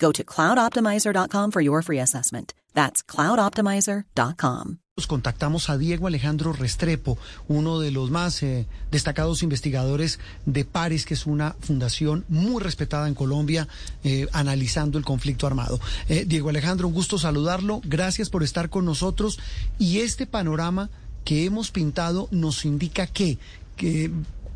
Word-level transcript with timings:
Go 0.00 0.12
to 0.12 0.24
cloudoptimizer.com 0.24 1.50
for 1.52 1.62
your 1.62 1.82
free 1.82 2.00
assessment. 2.00 2.54
That's 2.74 3.02
cloudoptimizer.com. 3.02 4.78
Contactamos 5.06 5.70
a 5.70 5.78
Diego 5.78 6.06
Alejandro 6.06 6.52
Restrepo, 6.52 7.16
uno 7.48 7.80
de 7.80 7.90
los 7.90 8.10
más 8.10 8.42
eh, 8.42 8.66
destacados 8.90 9.42
investigadores 9.42 10.18
de 10.44 10.66
Pares, 10.66 11.06
que 11.06 11.14
es 11.14 11.24
una 11.24 11.56
fundación 11.60 12.24
muy 12.28 12.62
respetada 12.62 13.08
en 13.08 13.14
Colombia, 13.14 13.66
eh, 14.04 14.28
analizando 14.32 14.98
el 14.98 15.04
conflicto 15.04 15.46
armado. 15.46 15.80
Eh, 16.08 16.24
Diego 16.26 16.50
Alejandro, 16.50 16.86
un 16.86 16.94
gusto 16.94 17.18
saludarlo. 17.18 17.80
Gracias 17.84 18.28
por 18.28 18.42
estar 18.42 18.68
con 18.68 18.84
nosotros. 18.84 19.38
Y 19.78 20.00
este 20.00 20.26
panorama 20.26 20.90
que 21.24 21.44
hemos 21.44 21.70
pintado 21.70 22.28
nos 22.30 22.64
indica 22.64 23.06
que, 23.06 23.38
que 23.76 24.10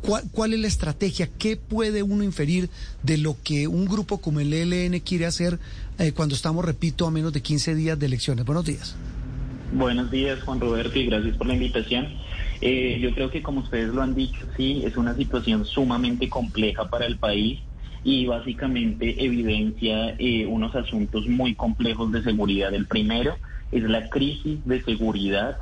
¿Cuál, 0.05 0.53
es 0.53 0.59
la 0.59 0.67
estrategia? 0.67 1.29
¿Qué 1.39 1.57
puede 1.57 2.03
uno 2.03 2.23
inferir 2.23 2.69
de 3.01 3.17
lo 3.17 3.35
que 3.43 3.67
un 3.67 3.85
grupo 3.85 4.19
como 4.19 4.39
el 4.39 4.53
ELN 4.53 4.99
quiere 4.99 5.25
hacer 5.25 5.57
eh, 5.97 6.11
cuando 6.11 6.35
estamos, 6.35 6.63
repito, 6.63 7.07
a 7.07 7.11
menos 7.11 7.33
de 7.33 7.41
15 7.41 7.73
días 7.73 7.97
de 7.97 8.05
elecciones? 8.05 8.45
Buenos 8.45 8.65
días. 8.65 8.95
Buenos 9.73 10.11
días, 10.11 10.41
Juan 10.43 10.59
Roberto, 10.59 10.99
y 10.99 11.07
gracias 11.07 11.35
por 11.37 11.47
la 11.47 11.53
invitación. 11.53 12.07
Eh, 12.61 12.99
yo 13.01 13.13
creo 13.13 13.31
que, 13.31 13.41
como 13.41 13.61
ustedes 13.61 13.93
lo 13.93 14.01
han 14.03 14.13
dicho, 14.13 14.45
sí, 14.55 14.83
es 14.85 14.95
una 14.95 15.15
situación 15.15 15.65
sumamente 15.65 16.29
compleja 16.29 16.89
para 16.89 17.05
el 17.05 17.17
país 17.17 17.59
y 18.03 18.27
básicamente 18.27 19.25
evidencia 19.25 20.15
eh, 20.19 20.45
unos 20.45 20.75
asuntos 20.75 21.27
muy 21.27 21.55
complejos 21.55 22.11
de 22.11 22.23
seguridad. 22.23 22.73
El 22.73 22.85
primero 22.85 23.35
es 23.71 23.83
la 23.83 24.09
crisis 24.09 24.59
de 24.65 24.83
seguridad 24.83 25.57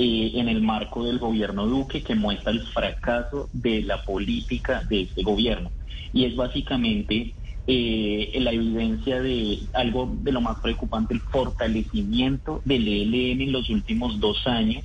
eh, 0.00 0.30
en 0.34 0.48
el 0.48 0.62
marco 0.62 1.02
del 1.02 1.18
gobierno 1.18 1.66
Duque 1.66 2.04
que 2.04 2.14
muestra 2.14 2.52
el 2.52 2.60
fracaso 2.60 3.48
de 3.52 3.82
la 3.82 4.04
política 4.04 4.84
de 4.88 5.02
este 5.02 5.24
gobierno. 5.24 5.72
Y 6.12 6.24
es 6.24 6.36
básicamente 6.36 7.34
eh, 7.66 8.38
la 8.38 8.52
evidencia 8.52 9.20
de 9.20 9.58
algo 9.72 10.08
de 10.22 10.30
lo 10.30 10.40
más 10.40 10.60
preocupante, 10.60 11.14
el 11.14 11.20
fortalecimiento 11.20 12.62
del 12.64 12.86
ELN 12.86 13.40
en 13.40 13.50
los 13.50 13.68
últimos 13.70 14.20
dos 14.20 14.46
años. 14.46 14.84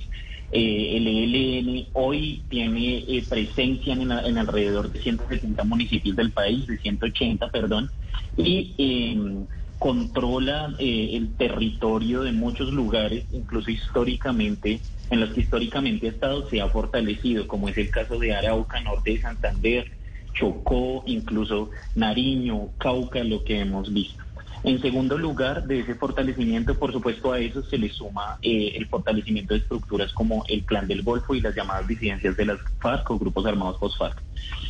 Eh, 0.50 0.96
el 0.96 1.06
ELN 1.06 1.86
hoy 1.92 2.42
tiene 2.48 3.04
presencia 3.28 3.92
en, 3.92 4.10
en, 4.10 4.38
alrededor 4.38 4.90
de 4.90 5.00
170 5.00 5.62
municipios 5.62 6.16
del 6.16 6.32
país, 6.32 6.66
de 6.66 6.76
180, 6.76 7.50
perdón, 7.50 7.88
y 8.36 8.74
em, 8.78 9.46
controla 9.78 10.74
el 10.80 11.34
territorio 11.36 12.22
de 12.22 12.32
muchos 12.32 12.72
lugares, 12.72 13.26
incluso 13.32 13.70
históricamente 13.70 14.80
en 15.10 15.20
los 15.20 15.30
que 15.30 15.40
históricamente 15.40 16.06
ha 16.06 16.10
estado 16.10 16.48
se 16.48 16.60
ha 16.60 16.68
fortalecido, 16.68 17.46
como 17.46 17.68
es 17.68 17.78
el 17.78 17.90
caso 17.90 18.18
de 18.18 18.34
Arauca, 18.34 18.80
Norte 18.80 19.12
de 19.12 19.20
Santander, 19.20 19.90
Chocó, 20.32 21.04
incluso 21.06 21.70
Nariño, 21.94 22.70
Cauca, 22.78 23.22
lo 23.22 23.44
que 23.44 23.60
hemos 23.60 23.92
visto. 23.92 24.22
En 24.64 24.80
segundo 24.80 25.18
lugar, 25.18 25.66
de 25.66 25.80
ese 25.80 25.94
fortalecimiento, 25.94 26.78
por 26.78 26.90
supuesto, 26.90 27.32
a 27.32 27.38
eso 27.38 27.62
se 27.62 27.76
le 27.76 27.90
suma 27.90 28.38
eh, 28.40 28.72
el 28.74 28.86
fortalecimiento 28.86 29.52
de 29.52 29.60
estructuras 29.60 30.10
como 30.14 30.42
el 30.48 30.64
Clan 30.64 30.88
del 30.88 31.02
Golfo 31.02 31.34
y 31.34 31.42
las 31.42 31.54
llamadas 31.54 31.86
disidencias 31.86 32.34
de 32.34 32.46
las 32.46 32.58
FARC 32.80 33.10
o 33.10 33.18
grupos 33.18 33.44
armados 33.44 33.76
post-FARC. 33.76 34.22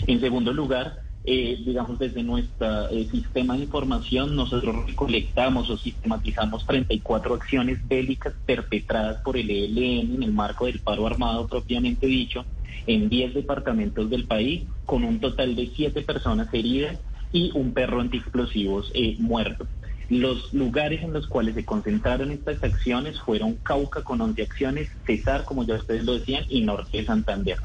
En 0.09 0.21
segundo 0.21 0.53
lugar, 0.53 1.04
eh, 1.27 1.59
digamos, 1.65 1.99
desde 1.99 2.23
nuestro 2.23 2.91
eh, 2.91 3.09
sistema 3.11 3.55
de 3.57 3.65
información, 3.65 4.37
nosotros 4.37 4.87
recolectamos 4.87 5.71
o 5.71 5.79
sistematizamos 5.79 6.67
34 6.67 7.35
acciones 7.35 7.79
bélicas 7.89 8.35
perpetradas 8.45 9.23
por 9.23 9.39
el 9.39 9.51
ELN 9.51 10.17
en 10.17 10.23
el 10.23 10.33
marco 10.33 10.67
del 10.67 10.81
paro 10.81 11.07
armado 11.07 11.47
propiamente 11.49 12.07
dicho, 12.07 12.45
en 12.87 13.09
10 13.09 13.33
departamentos 13.33 14.11
del 14.11 14.27
país, 14.27 14.65
con 14.85 15.03
un 15.03 15.19
total 15.19 15.57
de 15.57 15.71
7 15.75 16.03
personas 16.03 16.53
heridas 16.53 16.99
y 17.33 17.51
un 17.55 17.73
perro 17.73 18.01
antiexplosivos 18.01 18.93
eh, 18.95 19.17
muerto. 19.19 19.67
Los 20.11 20.53
lugares 20.53 21.03
en 21.03 21.15
los 21.15 21.27
cuales 21.27 21.55
se 21.55 21.65
concentraron 21.65 22.33
estas 22.33 22.63
acciones 22.63 23.19
fueron 23.21 23.55
Cauca 23.63 24.03
con 24.03 24.21
11 24.21 24.43
acciones, 24.43 24.91
Cesar, 25.07 25.47
como 25.47 25.65
ya 25.65 25.77
ustedes 25.77 26.05
lo 26.05 26.19
decían, 26.19 26.45
y 26.51 26.61
Norte 26.61 26.99
de 26.99 27.07
Santander. 27.07 27.57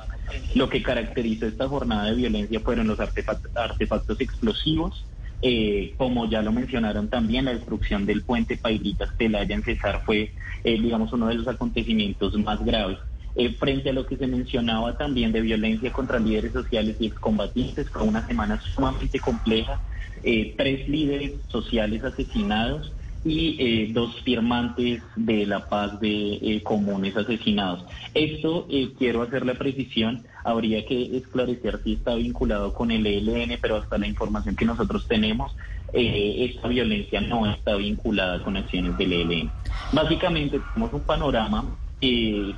Lo 0.55 0.69
que 0.69 0.81
caracterizó 0.81 1.45
esta 1.45 1.67
jornada 1.67 2.05
de 2.05 2.15
violencia 2.15 2.59
fueron 2.59 2.87
los 2.87 2.99
artefactos, 2.99 4.21
explosivos, 4.21 5.05
eh, 5.41 5.93
como 5.97 6.29
ya 6.29 6.41
lo 6.41 6.51
mencionaron 6.51 7.07
también, 7.07 7.45
la 7.45 7.53
destrucción 7.53 8.05
del 8.05 8.23
puente 8.23 8.57
Pailitas 8.57 9.09
Pelaya 9.17 9.55
en 9.55 9.63
Cesar 9.63 10.01
fue, 10.05 10.33
eh, 10.63 10.81
digamos, 10.81 11.13
uno 11.13 11.27
de 11.27 11.35
los 11.35 11.47
acontecimientos 11.47 12.33
más 12.35 12.63
graves. 12.63 12.97
Eh, 13.35 13.53
frente 13.53 13.89
a 13.89 13.93
lo 13.93 14.05
que 14.05 14.17
se 14.17 14.27
mencionaba 14.27 14.97
también 14.97 15.31
de 15.31 15.41
violencia 15.41 15.93
contra 15.93 16.19
líderes 16.19 16.51
sociales 16.51 16.97
y 16.99 17.07
excombatientes, 17.07 17.89
fue 17.89 18.03
una 18.03 18.25
semana 18.27 18.59
sumamente 18.75 19.19
compleja, 19.19 19.79
tres 20.21 20.89
líderes 20.89 21.33
sociales 21.47 22.03
asesinados, 22.03 22.91
y 23.25 23.57
eh, 23.59 23.91
dos 23.93 24.21
firmantes 24.21 25.01
de 25.15 25.45
la 25.45 25.67
paz 25.67 25.99
de 25.99 26.33
eh, 26.41 26.63
comunes 26.63 27.15
asesinados. 27.17 27.83
Esto, 28.13 28.65
eh, 28.69 28.91
quiero 28.97 29.21
hacer 29.21 29.45
la 29.45 29.55
precisión, 29.55 30.23
habría 30.43 30.85
que 30.85 31.17
esclarecer 31.17 31.81
si 31.83 31.93
está 31.93 32.15
vinculado 32.15 32.73
con 32.73 32.91
el 32.91 33.05
ELN, 33.05 33.57
pero 33.61 33.77
hasta 33.77 33.97
la 33.97 34.07
información 34.07 34.55
que 34.55 34.65
nosotros 34.65 35.07
tenemos, 35.07 35.55
esta 35.91 36.67
violencia 36.67 37.19
no 37.19 37.51
está 37.51 37.75
vinculada 37.75 38.43
con 38.43 38.55
acciones 38.55 38.95
del 38.97 39.11
ELN. 39.11 39.51
Básicamente 39.91 40.59
tenemos 40.73 40.93
un 40.93 41.01
panorama 41.01 41.65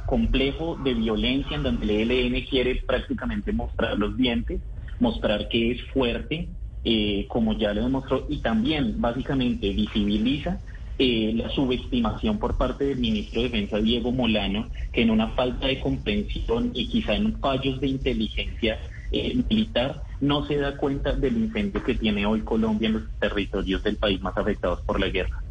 complejo 0.06 0.78
de 0.84 0.94
violencia 0.94 1.56
en 1.56 1.64
donde 1.64 2.02
el 2.04 2.12
ELN 2.12 2.46
quiere 2.46 2.76
prácticamente 2.76 3.54
mostrar 3.54 3.98
los 3.98 4.18
dientes, 4.18 4.60
mostrar 5.00 5.48
que 5.48 5.72
es 5.72 5.82
fuerte, 5.94 6.50
eh, 6.84 7.26
como 7.28 7.54
ya 7.54 7.74
lo 7.74 7.84
demostró, 7.84 8.26
y 8.30 8.38
también 8.38 9.00
básicamente 9.00 9.70
visibiliza 9.70 10.60
eh, 10.98 11.34
la 11.36 11.50
subestimación 11.50 12.38
por 12.38 12.58
parte 12.58 12.86
del 12.86 13.00
ministro 13.00 13.42
de 13.42 13.50
Defensa 13.50 13.78
Diego 13.78 14.12
Molano, 14.12 14.70
que 14.92 15.02
en 15.02 15.10
una 15.10 15.30
falta 15.30 15.68
de 15.68 15.80
comprensión 15.80 16.72
y 16.74 16.88
quizá 16.88 17.16
en 17.16 17.40
fallos 17.40 17.80
de 17.82 17.88
inteligencia 17.88 18.80
eh, 19.12 19.36
militar 19.50 20.04
no 20.20 20.46
se 20.46 20.58
da 20.58 20.78
cuenta 20.78 21.14
del 21.14 21.38
incendio 21.38 21.84
que 21.84 21.96
tiene 21.96 22.26
hoy 22.26 22.42
Colombia 22.42 22.88
en 22.88 22.94
los 22.94 23.04
territorios 23.20 23.84
del 23.84 23.98
país 23.98 24.22
más 24.22 24.38
afectados 24.38 24.82
por 24.82 25.00
la 25.00 25.08
guerra. 25.08 25.42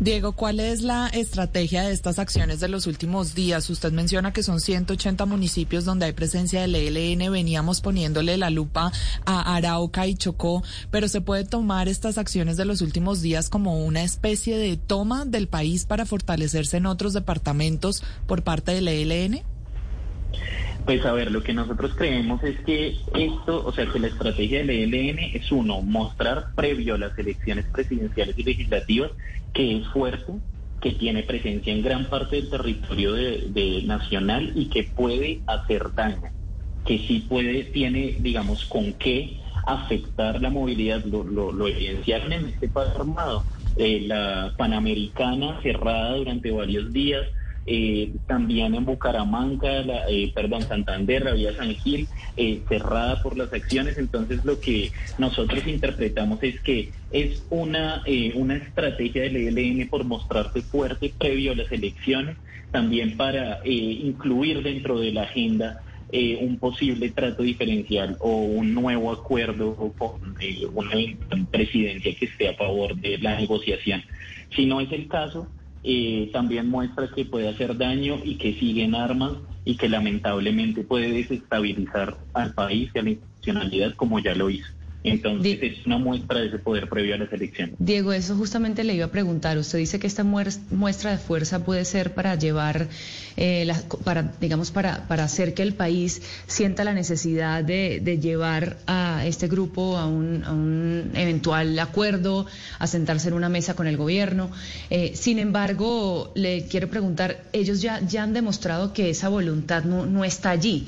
Diego, 0.00 0.30
¿cuál 0.30 0.60
es 0.60 0.82
la 0.82 1.08
estrategia 1.08 1.82
de 1.82 1.92
estas 1.92 2.20
acciones 2.20 2.60
de 2.60 2.68
los 2.68 2.86
últimos 2.86 3.34
días? 3.34 3.68
Usted 3.68 3.90
menciona 3.90 4.32
que 4.32 4.44
son 4.44 4.60
180 4.60 5.26
municipios 5.26 5.84
donde 5.84 6.06
hay 6.06 6.12
presencia 6.12 6.60
del 6.60 6.76
ELN. 6.76 7.32
Veníamos 7.32 7.80
poniéndole 7.80 8.36
la 8.36 8.48
lupa 8.48 8.92
a 9.26 9.56
Arauca 9.56 10.06
y 10.06 10.14
Chocó, 10.14 10.62
pero 10.92 11.08
¿se 11.08 11.20
puede 11.20 11.44
tomar 11.44 11.88
estas 11.88 12.16
acciones 12.16 12.56
de 12.56 12.64
los 12.64 12.80
últimos 12.80 13.22
días 13.22 13.48
como 13.48 13.84
una 13.84 14.04
especie 14.04 14.56
de 14.56 14.76
toma 14.76 15.24
del 15.24 15.48
país 15.48 15.84
para 15.84 16.06
fortalecerse 16.06 16.76
en 16.76 16.86
otros 16.86 17.12
departamentos 17.12 18.04
por 18.28 18.44
parte 18.44 18.70
del 18.74 18.86
ELN? 18.86 19.42
Pues 20.84 21.04
a 21.04 21.12
ver, 21.12 21.30
lo 21.30 21.42
que 21.42 21.52
nosotros 21.52 21.94
creemos 21.94 22.42
es 22.42 22.58
que 22.60 22.96
esto, 23.14 23.64
o 23.64 23.72
sea, 23.72 23.86
que 23.86 23.98
la 23.98 24.06
estrategia 24.06 24.64
del 24.64 24.70
ELN 24.70 25.18
es 25.34 25.52
uno, 25.52 25.82
mostrar 25.82 26.46
previo 26.54 26.94
a 26.94 26.98
las 26.98 27.18
elecciones 27.18 27.66
presidenciales 27.66 28.38
y 28.38 28.42
legislativas 28.42 29.10
que 29.52 29.78
es 29.78 29.86
fuerte, 29.88 30.32
que 30.80 30.92
tiene 30.92 31.22
presencia 31.24 31.72
en 31.72 31.82
gran 31.82 32.06
parte 32.06 32.36
del 32.36 32.50
territorio 32.50 33.12
de, 33.12 33.82
nacional 33.84 34.52
y 34.54 34.66
que 34.66 34.84
puede 34.84 35.40
hacer 35.46 35.92
daño, 35.94 36.30
que 36.86 36.98
sí 36.98 37.26
puede, 37.28 37.64
tiene, 37.64 38.16
digamos, 38.20 38.64
con 38.66 38.92
qué 38.94 39.40
afectar 39.66 40.40
la 40.40 40.50
movilidad, 40.50 41.04
lo, 41.04 41.24
lo, 41.24 41.68
evidenciaron 41.68 42.32
en 42.32 42.46
este 42.46 42.68
paso 42.68 43.00
armado. 43.00 43.44
Eh, 43.76 44.04
la 44.06 44.54
Panamericana 44.56 45.60
cerrada 45.62 46.16
durante 46.16 46.50
varios 46.50 46.92
días, 46.92 47.26
eh, 47.70 48.12
también 48.26 48.74
en 48.74 48.86
Bucaramanga, 48.86 49.82
eh, 50.08 50.32
perdón, 50.34 50.62
Santander, 50.62 51.22
la 51.22 51.32
vía 51.32 51.52
San 51.54 51.74
Gil, 51.74 52.08
eh, 52.38 52.62
cerrada 52.66 53.22
por 53.22 53.36
las 53.36 53.52
acciones. 53.52 53.98
Entonces 53.98 54.42
lo 54.46 54.58
que 54.58 54.90
nosotros 55.18 55.66
interpretamos 55.66 56.42
es 56.42 56.58
que 56.60 56.92
es 57.12 57.44
una, 57.50 58.02
una 58.36 58.56
estrategia 58.56 59.22
del 59.22 59.58
ELN 59.58 59.86
por 59.88 60.04
mostrarse 60.04 60.62
fuerte 60.62 61.12
previo 61.18 61.52
a 61.52 61.56
las 61.56 61.70
elecciones, 61.70 62.38
también 62.70 63.18
para 63.18 63.60
incluir 63.64 64.62
dentro 64.62 64.98
de 64.98 65.12
la 65.12 65.24
agenda 65.24 65.82
un 66.40 66.58
posible 66.58 67.10
trato 67.10 67.42
diferencial 67.42 68.16
o 68.20 68.30
un 68.30 68.72
nuevo 68.72 69.12
acuerdo 69.12 69.76
con 69.98 70.36
una 70.74 71.46
presidencia 71.50 72.14
que 72.14 72.24
esté 72.24 72.48
a 72.48 72.54
favor 72.54 72.96
de 72.96 73.18
la 73.18 73.38
negociación. 73.38 74.02
Si 74.56 74.64
no 74.64 74.80
es 74.80 74.90
el 74.92 75.06
caso, 75.06 75.48
eh, 75.90 76.28
también 76.34 76.68
muestra 76.68 77.08
que 77.08 77.24
puede 77.24 77.48
hacer 77.48 77.74
daño 77.78 78.18
y 78.22 78.36
que 78.36 78.52
siguen 78.52 78.94
armas 78.94 79.32
y 79.64 79.74
que 79.74 79.88
lamentablemente 79.88 80.84
puede 80.84 81.10
desestabilizar 81.10 82.18
al 82.34 82.52
país 82.52 82.90
y 82.94 82.98
a 82.98 83.02
la 83.02 83.10
institucionalidad 83.10 83.94
como 83.94 84.18
ya 84.18 84.34
lo 84.34 84.50
hizo. 84.50 84.68
Entonces 85.04 85.58
es 85.62 85.86
una 85.86 85.98
muestra 85.98 86.40
de 86.40 86.48
ese 86.48 86.58
poder 86.58 86.88
previo 86.88 87.14
a 87.14 87.18
las 87.18 87.32
elecciones. 87.32 87.76
Diego, 87.78 88.12
eso 88.12 88.34
justamente 88.36 88.82
le 88.82 88.94
iba 88.94 89.06
a 89.06 89.10
preguntar. 89.10 89.56
Usted 89.56 89.78
dice 89.78 89.98
que 89.98 90.06
esta 90.06 90.24
muestra 90.24 91.12
de 91.12 91.18
fuerza 91.18 91.64
puede 91.64 91.84
ser 91.84 92.14
para 92.14 92.34
llevar, 92.34 92.88
eh, 93.36 93.70
para 94.04 94.34
digamos, 94.40 94.70
para, 94.70 95.06
para 95.06 95.24
hacer 95.24 95.54
que 95.54 95.62
el 95.62 95.74
país 95.74 96.22
sienta 96.46 96.82
la 96.82 96.94
necesidad 96.94 97.62
de, 97.62 98.18
llevar 98.20 98.78
a 98.86 99.24
este 99.26 99.46
grupo 99.46 99.96
a 99.96 100.06
un, 100.06 101.12
eventual 101.14 101.78
acuerdo, 101.78 102.46
a 102.78 102.86
sentarse 102.86 103.28
en 103.28 103.34
una 103.34 103.48
mesa 103.48 103.74
con 103.74 103.86
el 103.86 103.96
gobierno. 103.96 104.50
Eh, 104.90 105.12
sin 105.14 105.38
embargo, 105.38 106.32
le 106.34 106.66
quiero 106.66 106.88
preguntar, 106.88 107.44
ellos 107.52 107.80
ya, 107.80 108.00
ya 108.00 108.24
han 108.24 108.32
demostrado 108.32 108.92
que 108.92 109.10
esa 109.10 109.28
voluntad 109.28 109.84
no, 109.84 110.06
no 110.06 110.24
está 110.24 110.50
allí. 110.50 110.86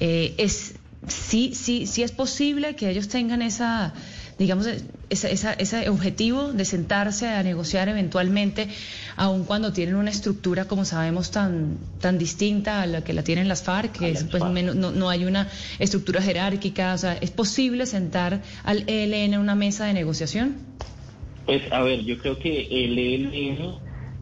Eh, 0.00 0.34
es 0.38 0.79
sí, 1.06 1.54
sí, 1.54 1.86
sí 1.86 2.02
es 2.02 2.12
posible 2.12 2.76
que 2.76 2.90
ellos 2.90 3.08
tengan 3.08 3.42
esa, 3.42 3.94
digamos, 4.38 4.66
ese 5.08 5.88
objetivo 5.88 6.52
de 6.52 6.64
sentarse 6.64 7.28
a 7.28 7.42
negociar 7.42 7.88
eventualmente, 7.88 8.68
aun 9.16 9.44
cuando 9.44 9.72
tienen 9.72 9.96
una 9.96 10.10
estructura, 10.10 10.66
como 10.66 10.84
sabemos, 10.84 11.30
tan, 11.30 11.78
tan 12.00 12.18
distinta 12.18 12.82
a 12.82 12.86
la 12.86 13.02
que 13.02 13.12
la 13.12 13.22
tienen 13.22 13.48
las 13.48 13.62
FARC, 13.62 13.92
que 13.92 14.14
pues, 14.30 14.44
no, 14.44 15.10
hay 15.10 15.24
una 15.24 15.48
estructura 15.78 16.22
jerárquica, 16.22 16.94
o 16.94 16.98
sea, 16.98 17.14
¿es 17.14 17.30
posible 17.30 17.86
sentar 17.86 18.42
al 18.64 18.84
ELN 18.86 19.34
en 19.34 19.40
una 19.40 19.54
mesa 19.54 19.86
de 19.86 19.94
negociación? 19.94 20.56
Pues, 21.46 21.62
a 21.72 21.82
ver, 21.82 22.04
yo 22.04 22.18
creo 22.18 22.38
que 22.38 22.68
el 22.70 22.98
ELN 22.98 23.74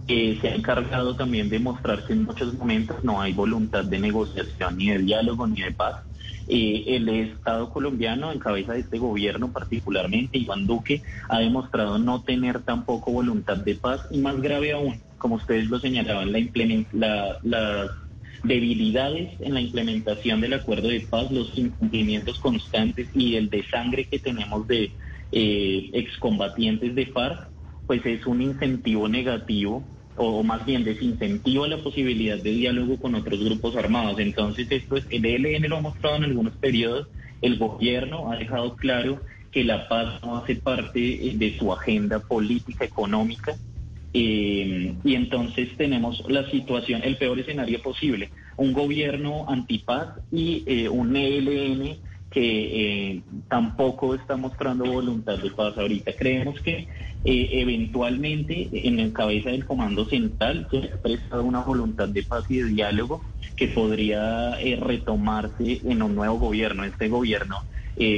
eh, 0.06 0.38
se 0.40 0.48
ha 0.48 0.54
encargado 0.54 1.14
también 1.16 1.50
de 1.50 1.58
mostrar 1.58 2.06
que 2.06 2.14
en 2.14 2.24
muchos 2.24 2.54
momentos 2.54 3.04
no 3.04 3.20
hay 3.20 3.32
voluntad 3.32 3.84
de 3.84 3.98
negociación, 3.98 4.78
ni 4.78 4.90
de 4.90 4.98
diálogo, 4.98 5.46
ni 5.46 5.60
de 5.60 5.72
paz 5.72 6.07
eh, 6.46 6.84
el 6.88 7.08
Estado 7.08 7.70
colombiano, 7.70 8.32
en 8.32 8.38
cabeza 8.38 8.72
de 8.72 8.80
este 8.80 8.98
gobierno 8.98 9.52
particularmente, 9.52 10.38
Iván 10.38 10.66
Duque, 10.66 11.02
ha 11.28 11.38
demostrado 11.38 11.98
no 11.98 12.22
tener 12.22 12.62
tampoco 12.62 13.12
voluntad 13.12 13.58
de 13.58 13.74
paz 13.74 14.00
y 14.10 14.18
más 14.18 14.40
grave 14.40 14.72
aún, 14.72 15.00
como 15.18 15.36
ustedes 15.36 15.68
lo 15.68 15.78
señalaban, 15.78 16.32
la 16.32 17.38
las 17.42 17.90
debilidades 18.42 19.40
en 19.40 19.54
la 19.54 19.60
implementación 19.60 20.40
del 20.40 20.54
acuerdo 20.54 20.88
de 20.88 21.00
paz, 21.00 21.30
los 21.30 21.56
incumplimientos 21.58 22.38
constantes 22.38 23.08
y 23.14 23.36
el 23.36 23.50
desangre 23.50 24.04
que 24.04 24.18
tenemos 24.18 24.66
de 24.68 24.92
eh, 25.32 25.90
excombatientes 25.92 26.94
de 26.94 27.06
FARC, 27.06 27.48
pues 27.86 28.04
es 28.06 28.26
un 28.26 28.42
incentivo 28.42 29.08
negativo 29.08 29.84
o 30.18 30.42
más 30.42 30.66
bien 30.66 30.84
desincentiva 30.84 31.66
la 31.68 31.78
posibilidad 31.78 32.36
de 32.36 32.50
diálogo 32.50 32.98
con 32.98 33.14
otros 33.14 33.42
grupos 33.42 33.76
armados. 33.76 34.18
Entonces, 34.18 34.66
esto 34.70 34.96
es, 34.96 35.06
el 35.10 35.24
ELN 35.24 35.68
lo 35.68 35.78
ha 35.78 35.80
mostrado 35.80 36.16
en 36.16 36.24
algunos 36.24 36.54
periodos, 36.56 37.08
el 37.40 37.58
gobierno 37.58 38.30
ha 38.30 38.36
dejado 38.36 38.76
claro 38.76 39.22
que 39.50 39.64
la 39.64 39.88
paz 39.88 40.20
no 40.22 40.36
hace 40.36 40.56
parte 40.56 41.00
eh, 41.00 41.32
de 41.36 41.58
su 41.58 41.72
agenda 41.72 42.18
política, 42.20 42.84
económica, 42.84 43.56
eh, 44.12 44.94
y 45.04 45.14
entonces 45.14 45.76
tenemos 45.76 46.22
la 46.28 46.50
situación, 46.50 47.02
el 47.04 47.16
peor 47.16 47.38
escenario 47.38 47.80
posible, 47.82 48.30
un 48.56 48.72
gobierno 48.72 49.44
antipaz 49.48 50.08
y 50.32 50.64
eh, 50.66 50.88
un 50.88 51.14
ELN 51.14 51.98
que 52.30 53.12
eh, 53.12 53.22
tampoco 53.48 54.14
está 54.14 54.36
mostrando 54.36 54.84
voluntad 54.84 55.38
de 55.38 55.50
paz 55.50 55.76
ahorita. 55.78 56.12
Creemos 56.12 56.60
que 56.60 56.88
eh, 57.24 57.48
eventualmente 57.52 58.68
en 58.72 59.00
el 59.00 59.12
cabeza 59.12 59.50
del 59.50 59.64
Comando 59.64 60.04
Central 60.04 60.68
se 60.70 60.78
ha 60.78 60.84
expresado 60.84 61.42
una 61.44 61.60
voluntad 61.60 62.08
de 62.08 62.22
paz 62.22 62.44
y 62.48 62.58
de 62.58 62.68
diálogo 62.68 63.22
que 63.56 63.68
podría 63.68 64.60
eh, 64.60 64.76
retomarse 64.76 65.80
en 65.84 66.02
un 66.02 66.14
nuevo 66.14 66.38
gobierno. 66.38 66.84
Este 66.84 67.08
gobierno, 67.08 67.56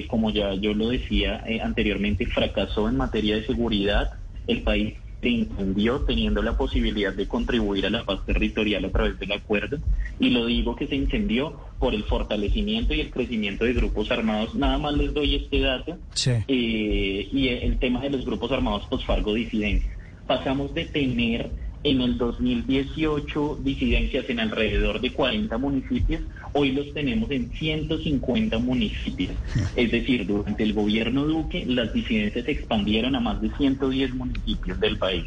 como 0.09 0.31
ya 0.31 0.53
yo 0.55 0.75
lo 0.75 0.89
decía 0.89 1.43
anteriormente, 1.63 2.27
fracasó 2.27 2.89
en 2.89 2.99
materia 2.99 3.37
de 3.37 3.47
seguridad. 3.47 4.11
El 4.47 4.63
país 4.63 4.95
se 5.21 5.29
incendió 5.29 6.01
teniendo 6.01 6.43
la 6.43 6.57
posibilidad 6.57 7.13
de 7.13 7.29
contribuir 7.29 7.87
a 7.87 7.91
la 7.91 8.05
paz 8.05 8.25
territorial 8.25 8.85
a 8.85 8.91
través 8.91 9.19
del 9.19 9.33
acuerdo. 9.33 9.79
Y 10.19 10.31
lo 10.31 10.47
digo 10.47 10.77
que 10.77 10.87
se 10.87 10.97
incendió 10.97 11.59
por 11.79 11.95
el 11.95 12.05
fortalecimiento 12.05 12.95
y 12.95 13.01
el 13.01 13.11
crecimiento 13.11 13.65
de 13.65 13.75
grupos 13.75 14.11
armados. 14.11 14.55
Nada 14.55 14.79
más 14.79 14.95
les 14.97 15.13
doy 15.13 15.37
este 15.37 15.61
dato. 15.61 15.99
Eh, 16.27 17.29
y 17.33 17.49
el 17.49 17.79
tema 17.79 18.01
de 18.01 18.11
los 18.11 18.25
grupos 18.25 18.51
armados 18.53 18.87
posfargo 18.87 19.35
disidencia. 19.35 19.91
Pasamos 20.27 20.73
de 20.75 20.87
tener 20.87 21.51
en 21.83 22.01
el 22.01 22.19
2018 22.19 23.61
disidencias 23.63 24.29
en 24.29 24.41
alrededor 24.41 25.01
de 25.01 25.13
40 25.13 25.57
municipios, 25.59 26.23
hoy 26.53 26.73
los 26.73 26.93
tenemos 26.93 27.31
en 27.31 27.51
150 27.53 28.59
municipios. 28.59 29.33
Es 29.77 29.91
decir, 29.91 30.27
durante 30.27 30.63
el 30.63 30.75
gobierno 30.75 31.25
Duque 31.25 31.65
las 31.67 31.93
disidencias 31.93 32.45
se 32.45 32.51
expandieron 32.51 33.15
a 33.15 33.21
más 33.21 33.41
de 33.41 33.51
110 33.57 34.15
municipios 34.15 34.79
del 34.81 34.99
país. 34.99 35.25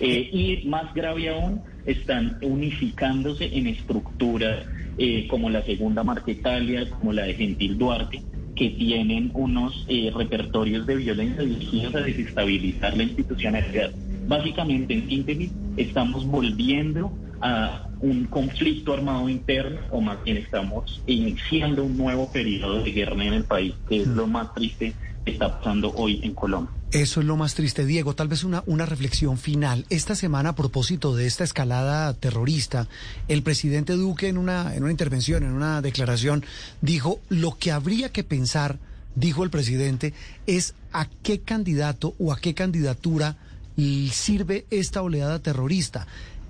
Eh, 0.00 0.30
y 0.32 0.68
más 0.68 0.92
grave 0.94 1.30
aún, 1.30 1.62
están 1.86 2.38
unificándose 2.42 3.46
en 3.56 3.66
estructuras 3.66 4.66
eh, 4.98 5.26
como 5.28 5.48
la 5.48 5.62
segunda 5.62 6.04
Marquetalia, 6.04 6.90
como 6.90 7.12
la 7.12 7.22
de 7.22 7.34
Gentil 7.34 7.78
Duarte, 7.78 8.22
que 8.54 8.70
tienen 8.70 9.30
unos 9.32 9.86
eh, 9.88 10.12
repertorios 10.14 10.86
de 10.86 10.96
violencia 10.96 11.44
dirigidos 11.44 11.94
a 11.94 12.00
desestabilizar 12.00 12.96
la 12.96 13.04
institucionalidad. 13.04 13.90
Básicamente, 14.26 14.94
en 14.94 15.08
síntesis, 15.08 15.50
estamos 15.78 16.26
volviendo 16.26 17.12
a 17.40 17.88
un 18.00 18.24
conflicto 18.26 18.92
armado 18.92 19.28
interno, 19.28 19.80
o 19.90 20.00
más 20.00 20.22
bien 20.24 20.36
estamos 20.36 21.02
iniciando 21.06 21.84
un 21.84 21.96
nuevo 21.96 22.30
periodo 22.30 22.82
de 22.82 22.92
guerra 22.92 23.24
en 23.24 23.34
el 23.34 23.44
país, 23.44 23.74
que 23.88 24.02
es 24.02 24.06
lo 24.06 24.26
más 24.26 24.54
triste 24.54 24.94
que 25.24 25.32
está 25.32 25.58
pasando 25.58 25.92
hoy 25.94 26.20
en 26.22 26.34
Colombia. 26.34 26.74
Eso 26.90 27.20
es 27.20 27.26
lo 27.26 27.36
más 27.36 27.54
triste. 27.54 27.84
Diego, 27.84 28.14
tal 28.14 28.28
vez 28.28 28.44
una, 28.44 28.62
una 28.66 28.86
reflexión 28.86 29.36
final. 29.36 29.84
Esta 29.90 30.14
semana, 30.14 30.50
a 30.50 30.54
propósito 30.54 31.14
de 31.14 31.26
esta 31.26 31.44
escalada 31.44 32.14
terrorista, 32.14 32.88
el 33.28 33.42
presidente 33.42 33.92
Duque 33.92 34.28
en 34.28 34.38
una, 34.38 34.74
en 34.74 34.84
una 34.84 34.92
intervención, 34.92 35.42
en 35.42 35.52
una 35.52 35.82
declaración, 35.82 36.44
dijo, 36.80 37.20
lo 37.28 37.58
que 37.58 37.72
habría 37.72 38.10
que 38.10 38.24
pensar, 38.24 38.78
dijo 39.16 39.44
el 39.44 39.50
presidente, 39.50 40.14
es 40.46 40.74
a 40.92 41.08
qué 41.22 41.40
candidato 41.40 42.14
o 42.18 42.32
a 42.32 42.38
qué 42.38 42.54
candidatura 42.54 43.36
sirve 43.78 44.66
esta 44.70 45.02
oleada 45.02 45.38
terrorista. 45.38 46.06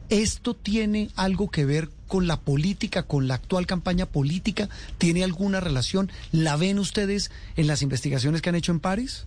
¿Esto 0.09 0.55
tiene 0.55 1.11
algo 1.17 1.51
que 1.51 1.67
ver 1.67 1.91
con 2.07 2.27
la 2.27 2.41
política, 2.41 3.03
con 3.03 3.29
la 3.29 3.35
actual 3.35 3.67
campaña 3.67 4.07
política? 4.07 4.71
¿Tiene 4.97 5.23
alguna 5.23 5.61
relación? 5.61 6.11
¿La 6.33 6.57
ven 6.57 6.79
ustedes 6.79 7.31
en 7.57 7.67
las 7.67 7.83
investigaciones 7.83 8.41
que 8.41 8.49
han 8.49 8.55
hecho 8.55 8.73
en 8.73 8.81
París? 8.81 9.27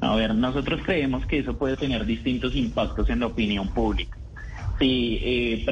A 0.00 0.14
ver, 0.16 0.34
nosotros 0.34 0.82
creemos 0.84 1.24
que 1.24 1.38
eso 1.38 1.56
puede 1.56 1.78
tener 1.78 2.04
distintos 2.04 2.54
impactos 2.54 3.08
en 3.08 3.20
la 3.20 3.26
opinión 3.26 3.68
pública. 3.72 4.18
Si 4.78 5.18
eh, 5.22 5.64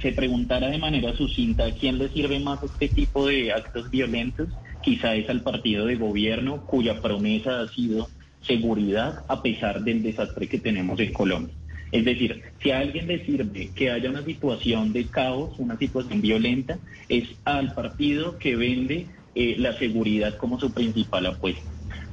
se 0.00 0.12
preguntara 0.12 0.68
de 0.68 0.78
manera 0.78 1.16
sucinta 1.16 1.64
a 1.64 1.72
quién 1.72 1.98
le 1.98 2.10
sirve 2.10 2.38
más 2.38 2.62
este 2.62 2.88
tipo 2.88 3.26
de 3.26 3.52
actos 3.52 3.90
violentos, 3.90 4.48
quizá 4.82 5.14
es 5.16 5.28
al 5.28 5.40
partido 5.40 5.86
de 5.86 5.96
gobierno 5.96 6.64
cuya 6.66 7.00
promesa 7.00 7.62
ha 7.62 7.68
sido 7.68 8.08
seguridad 8.46 9.24
a 9.28 9.42
pesar 9.42 9.82
del 9.82 10.02
desastre 10.02 10.48
que 10.48 10.58
tenemos 10.58 10.98
en 11.00 11.12
Colombia. 11.12 11.54
Es 11.92 12.04
decir, 12.04 12.42
si 12.60 12.72
a 12.72 12.80
alguien 12.80 13.06
le 13.06 13.24
sirve 13.24 13.70
que 13.74 13.90
haya 13.90 14.10
una 14.10 14.24
situación 14.24 14.92
de 14.92 15.06
caos, 15.06 15.58
una 15.58 15.78
situación 15.78 16.20
violenta, 16.20 16.78
es 17.08 17.28
al 17.44 17.72
partido 17.72 18.36
que 18.38 18.56
vende 18.56 19.06
eh, 19.34 19.54
la 19.58 19.78
seguridad 19.78 20.36
como 20.36 20.58
su 20.58 20.72
principal 20.72 21.26
apuesta. 21.26 21.62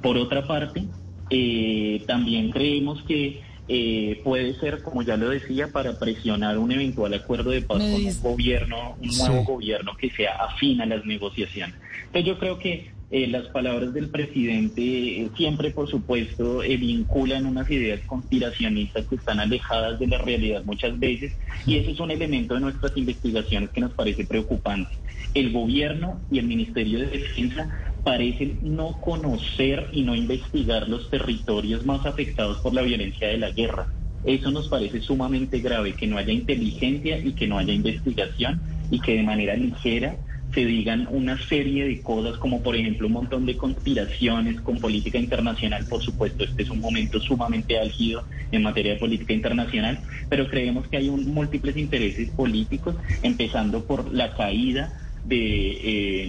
Por 0.02 0.18
otra 0.18 0.46
parte, 0.46 0.84
eh, 1.32 2.04
también 2.06 2.52
creemos 2.52 3.02
que 3.04 3.42
eh, 3.68 4.22
puede 4.24 4.54
ser, 4.60 4.84
como 4.84 5.02
ya 5.02 5.18
lo 5.18 5.30
decía, 5.30 5.72
para 5.72 5.98
presionar 5.98 6.58
un 6.58 6.72
eventual 6.72 7.14
acuerdo 7.14 7.52
de 7.52 7.62
paz 7.62 7.78
con 7.78 8.06
un 8.06 8.22
gobierno, 8.22 8.98
un 9.02 9.18
nuevo 9.18 9.44
gobierno 9.46 9.96
que 9.98 10.10
sea 10.10 10.36
afín 10.44 10.82
a 10.82 10.86
las 10.86 11.06
negociaciones. 11.06 11.76
Entonces 12.06 12.26
yo 12.26 12.38
creo 12.38 12.60
que 12.60 12.92
Eh, 13.14 13.28
las 13.28 13.48
palabras 13.48 13.94
del 13.94 14.10
presidente 14.10 14.82
eh, 14.82 15.30
siempre, 15.36 15.72
por 15.72 15.90
supuesto, 15.90 16.64
eh, 16.64 16.78
vinculan 16.78 17.46
unas 17.46 17.70
ideas 17.70 18.00
conspiracionistas 18.06 19.06
que 19.06 19.16
están 19.16 19.42
alejadas 19.42 20.00
de 20.00 20.08
la 20.08 20.18
realidad 20.18 20.64
muchas 20.64 20.98
veces 20.98 21.34
y 21.66 21.76
ese 21.76 21.92
es 21.92 22.00
un 22.00 22.10
elemento 22.10 22.54
de 22.54 22.62
nuestras 22.62 22.96
investigaciones 22.96 23.70
que 23.72 23.82
nos 23.82 23.92
parece 23.92 24.26
preocupante. 24.26 24.92
El 25.34 25.52
gobierno 25.52 26.22
y 26.32 26.40
el 26.40 26.48
Ministerio 26.48 27.00
de 27.00 27.08
Defensa 27.08 27.82
parecen 28.06 28.60
no 28.62 29.02
conocer 29.02 29.90
y 29.92 30.04
no 30.04 30.16
investigar 30.16 30.88
los 30.88 31.10
territorios 31.10 31.86
más 31.86 32.06
afectados 32.06 32.60
por 32.60 32.74
la 32.74 32.82
violencia 32.82 33.28
de 33.28 33.38
la 33.38 33.52
guerra. 33.52 33.88
Eso 34.24 34.52
nos 34.52 34.70
parece 34.70 35.02
sumamente 35.02 35.60
grave, 35.60 35.96
que 35.96 36.08
no 36.08 36.18
haya 36.18 36.32
inteligencia 36.32 37.20
y 37.20 37.34
que 37.34 37.48
no 37.48 37.58
haya 37.58 37.74
investigación 37.74 38.62
y 38.90 39.02
que 39.02 39.16
de 39.16 39.24
manera 39.24 39.58
ligera 39.58 40.16
se 40.54 40.66
digan 40.66 41.08
una 41.10 41.38
serie 41.48 41.86
de 41.86 42.02
cosas 42.02 42.38
como 42.38 42.62
por 42.62 42.76
ejemplo 42.76 43.08
un 43.08 43.14
montón 43.14 43.46
de 43.46 43.56
conspiraciones 43.56 44.60
con 44.62 44.80
política 44.80 45.18
internacional. 45.18 45.86
Por 45.88 46.02
supuesto, 46.02 46.44
este 46.44 46.64
es 46.64 46.70
un 46.70 46.80
momento 46.80 47.20
sumamente 47.20 47.80
álgido 47.80 48.24
en 48.52 48.64
materia 48.64 48.94
de 48.94 49.00
política 49.00 49.34
internacional, 49.34 50.00
pero 50.30 50.50
creemos 50.50 50.88
que 50.88 50.98
hay 50.98 51.10
un, 51.10 51.34
múltiples 51.34 51.78
intereses 51.78 52.30
políticos, 52.32 52.96
empezando 53.24 53.86
por 53.86 54.14
la 54.14 54.36
caída 54.36 54.94
de 55.26 55.72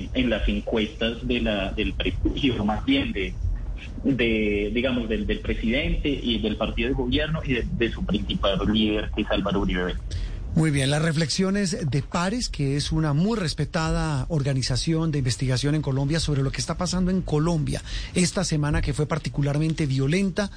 eh, 0.03 0.09
en 0.15 0.31
las 0.31 0.47
encuestas 0.49 1.27
de 1.27 1.41
la, 1.41 1.73
del 1.73 1.93
prestigio, 1.95 2.65
más 2.65 2.85
bien 2.85 3.13
de 3.13 3.35
digamos 4.05 5.09
del, 5.09 5.27
del 5.27 5.41
presidente 5.41 6.09
y 6.09 6.39
del 6.39 6.57
partido 6.57 6.89
de 6.89 6.95
gobierno 6.95 7.41
y 7.45 7.55
de, 7.55 7.67
de 7.73 7.91
su 7.91 8.05
principal 8.05 8.61
líder 8.73 9.11
que 9.15 9.23
es 9.23 9.31
Álvaro 9.31 9.61
Uribe. 9.61 9.95
Muy 10.55 10.71
bien, 10.71 10.91
las 10.91 11.01
reflexiones 11.01 11.91
de 11.91 12.03
Pares, 12.03 12.51
que 12.51 12.77
es 12.77 12.93
una 12.93 13.15
muy 13.15 13.39
respetada 13.39 14.27
organización 14.29 15.11
de 15.11 15.19
investigación 15.19 15.75
en 15.75 15.81
Colombia 15.81 16.21
sobre 16.21 16.43
lo 16.43 16.53
que 16.53 16.61
está 16.61 16.77
pasando 16.77 17.11
en 17.11 17.23
Colombia 17.23 17.81
esta 18.15 18.45
semana 18.45 18.83
que 18.83 18.93
fue 18.93 19.07
particularmente 19.07 19.87
violenta, 19.87 20.51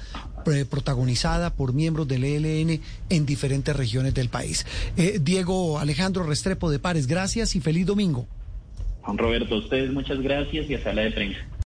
protagonizada 0.68 1.54
por 1.54 1.72
miembros 1.72 2.06
del 2.06 2.24
ELN 2.24 2.80
en 3.08 3.26
diferentes 3.26 3.74
regiones 3.74 4.12
del 4.12 4.28
país. 4.28 4.66
Eh, 4.98 5.18
Diego 5.20 5.78
Alejandro 5.78 6.24
Restrepo 6.24 6.70
de 6.70 6.78
Pares, 6.78 7.06
gracias 7.06 7.56
y 7.56 7.60
feliz 7.60 7.86
domingo. 7.86 8.26
Juan 9.00 9.16
Roberto, 9.16 9.54
a 9.54 9.58
ustedes 9.58 9.90
muchas 9.92 10.20
gracias 10.20 10.68
y 10.68 10.74
a 10.74 10.82
sala 10.82 11.02
de 11.02 11.12
prensa. 11.12 11.38